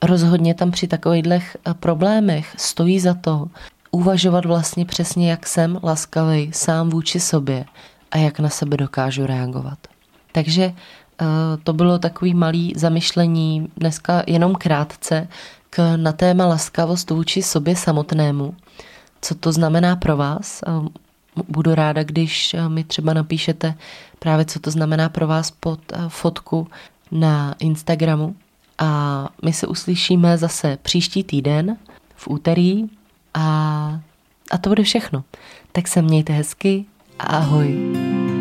rozhodně 0.04 0.54
tam 0.54 0.72
při 0.72 0.88
takových 0.88 1.56
problémech 1.80 2.56
stojí 2.58 3.00
za 3.00 3.14
to 3.14 3.48
uvažovat 3.92 4.46
vlastně 4.46 4.86
přesně, 4.86 5.32
jak 5.32 5.48
jsem 5.48 5.80
laskavý 5.84 6.52
sám 6.54 6.90
vůči 6.90 7.20
sobě 7.20 7.66
a 8.12 8.18
jak 8.18 8.40
na 8.40 8.50
sebe 8.50 8.78
dokážu 8.78 9.26
reagovat. 9.26 9.93
Takže 10.34 10.64
eh, 10.64 11.26
to 11.64 11.74
bylo 11.74 12.00
takový 12.00 12.34
malý 12.34 12.74
zamyšlení 12.76 13.68
dneska 13.78 14.24
jenom 14.28 14.56
krátce 14.56 15.28
k, 15.70 15.98
na 15.98 16.12
téma 16.12 16.46
laskavost 16.46 17.10
vůči 17.10 17.42
sobě 17.42 17.76
samotnému. 17.76 18.56
Co 19.22 19.36
to 19.36 19.52
znamená 19.52 19.96
pro 19.96 20.18
vás? 20.18 20.64
Eh, 20.68 20.90
budu 21.48 21.76
ráda, 21.76 22.04
když 22.04 22.54
eh, 22.54 22.70
mi 22.70 22.84
třeba 22.84 23.14
napíšete 23.14 23.76
právě, 24.20 24.46
co 24.46 24.60
to 24.60 24.72
znamená 24.72 25.10
pro 25.10 25.28
vás 25.28 25.52
pod 25.52 25.80
fotku 26.08 26.68
na 27.12 27.56
Instagramu. 27.60 28.36
A 28.78 29.30
my 29.46 29.54
se 29.54 29.68
uslyšíme 29.68 30.38
zase 30.38 30.78
příští 30.82 31.24
týden 31.24 31.78
v 32.16 32.28
úterý 32.28 32.90
a, 33.34 34.00
a 34.52 34.58
to 34.58 34.70
bude 34.70 34.84
všechno. 34.84 35.24
Tak 35.72 35.88
se 35.88 36.02
mějte 36.02 36.34
hezky 36.34 36.86
a 37.20 37.24
ahoj. 37.24 38.33